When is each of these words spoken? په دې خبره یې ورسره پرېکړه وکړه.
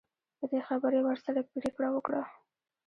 په 0.37 0.45
دې 0.51 0.59
خبره 0.67 0.95
یې 0.99 1.05
ورسره 1.05 1.47
پرېکړه 1.53 1.89
وکړه. 1.91 2.21